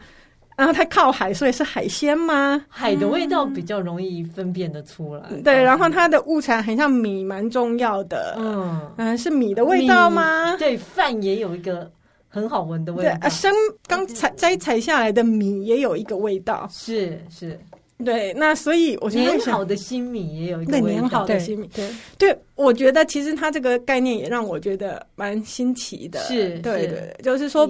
[0.57, 2.63] 然后它靠海，所以是海鲜吗？
[2.67, 5.23] 海的味道比较容易分辨得出来。
[5.43, 8.35] 对，然后它的物产很像米，蛮重要的。
[8.37, 10.55] 嗯嗯，是米的味道吗？
[10.59, 11.89] 对，饭也有一个
[12.27, 13.09] 很好闻的味道。
[13.21, 13.51] 对，生
[13.87, 16.67] 刚采摘采下来的米也有一个味道。
[16.69, 17.57] 是是。
[18.05, 21.01] 对，那所以我觉得粘好的新米也有一个味道。
[21.01, 26.19] 粘好的新米，对对，我觉得其实它这个概念也让我觉得蛮新奇的。
[26.21, 27.65] 是，对对，就是说，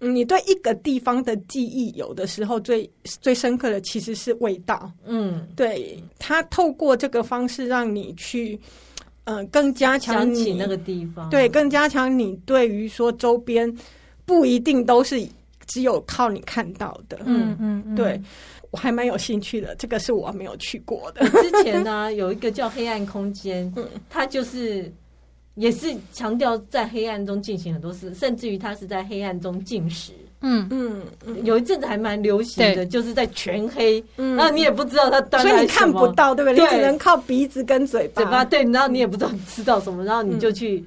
[0.00, 4.90] 嗯，你对一个地方的记忆，有的时候最最深刻的其实是味道。
[5.04, 8.58] 嗯，对，它透过这个方式让你去，
[9.24, 13.72] 嗯，更加强你那个地方，对，更加强你对于说周边
[14.24, 15.20] 不一定都是
[15.66, 17.18] 只有靠你看到的。
[17.24, 18.20] 嗯嗯，对。
[18.70, 21.26] 我还蛮有兴趣的，这个是我没有去过的。
[21.30, 24.92] 之前呢、啊， 有一个叫黑暗空间，嗯，它就是
[25.54, 30.12] 也是强调在黑暗中进行很多事，甚至于它是在黑暗中进食。
[30.40, 31.02] 嗯嗯，
[31.44, 36.58] 有一阵子还蛮流行的，就是在全黑，嗯，那你也不知道它端，所以你看不到，对不对？
[36.58, 40.84] 对，你只能靠鼻子跟嘴巴，嘴巴对，然后你也不知道你吃到什么，然后你就去。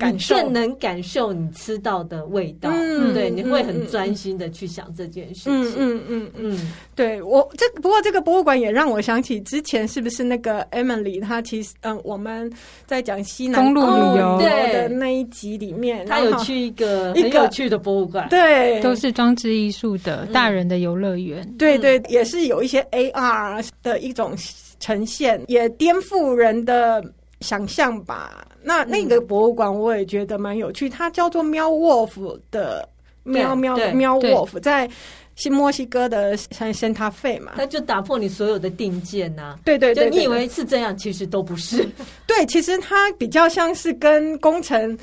[0.00, 0.34] 感受。
[0.34, 12.50] 更能感受你吃到的味道，嗯，对，你会很专心的去想这件事情，嗯嗯嗯，对我这不过这个博物馆也让我想起之前是不是那个 Emily，她其实嗯我们
[12.86, 14.40] 在讲西南公路旅游。
[14.72, 24.34] 的那一集里面，她有去一个很有趣的博物馆，对，都是装置艺术的大人的游乐园，对对，也是有一些 AR 的一种
[24.78, 27.04] 呈现，也颠覆人的。
[27.42, 32.88] 想象吧，那那个博物馆我也觉得蛮有趣，嗯、它叫做喵 Wolf 的
[33.22, 34.88] 喵喵喵 Wolf，在
[35.36, 41.88] 新墨西哥的像圣塔费嘛，那就打破你所有的定见呐、啊，对对对，就你以为是这样，其实都不是，
[42.26, 44.98] 对，其实它比较像是跟工程。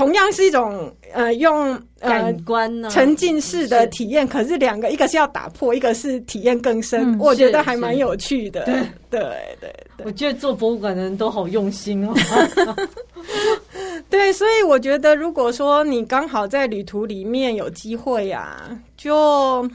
[0.00, 8.64] 同样是一种呃用呃感官呢沉浸式的体验，可是两个一个是要打破，一个是体验更深，我觉得还蛮有趣的。
[8.64, 8.74] 对
[9.10, 9.20] 对
[9.60, 12.14] 对，我觉得做博物馆的人都好用心哦。
[14.08, 18.56] 对，所以我觉得如果说你刚好在旅途里面有机会呀，
[18.96, 19.68] 就。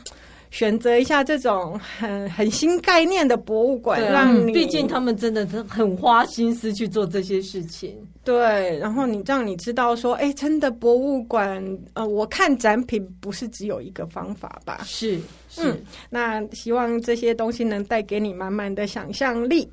[0.55, 7.93] 选择一下这种很很新概念的博物馆，让你毕竟他们真的是很花心思去做这些事情。
[8.23, 14.79] 对，然后你让你知道说，哎，真的博物馆，呃，我看展品不是只有一个方法吧？
[14.85, 19.69] 是是，嗯，那希望这些东西能带给你满满的想象力。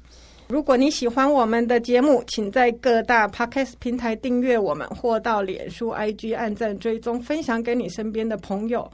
[0.48, 8.90] 如果你喜欢我们的节目，请在各大 Podcast 平台订阅我们，或到脸书 IG 按赞追踪，分享给你身边的朋友。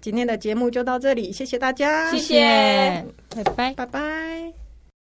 [0.00, 4.67] 今天的节目就到这里，谢谢大家，谢谢，拜拜，拜拜。